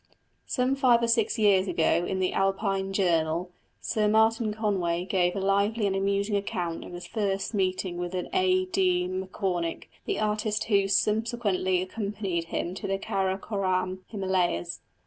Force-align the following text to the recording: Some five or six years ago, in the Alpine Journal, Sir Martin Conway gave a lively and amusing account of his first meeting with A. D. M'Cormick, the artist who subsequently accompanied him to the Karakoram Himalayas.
Some 0.47 0.75
five 0.75 1.03
or 1.03 1.07
six 1.07 1.37
years 1.37 1.67
ago, 1.67 2.07
in 2.07 2.17
the 2.19 2.33
Alpine 2.33 2.91
Journal, 2.91 3.51
Sir 3.81 4.07
Martin 4.07 4.51
Conway 4.51 5.05
gave 5.05 5.35
a 5.35 5.39
lively 5.39 5.85
and 5.85 5.95
amusing 5.95 6.35
account 6.35 6.83
of 6.83 6.93
his 6.93 7.05
first 7.05 7.53
meeting 7.53 7.97
with 7.97 8.15
A. 8.15 8.65
D. 8.65 9.07
M'Cormick, 9.07 9.89
the 10.05 10.19
artist 10.19 10.63
who 10.63 10.87
subsequently 10.87 11.83
accompanied 11.83 12.45
him 12.45 12.73
to 12.73 12.87
the 12.87 12.97
Karakoram 12.97 13.99
Himalayas. 14.07 14.81